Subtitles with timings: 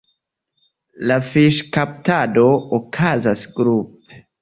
[1.11, 2.49] La fiŝkaptado
[2.81, 4.23] okazas grupe.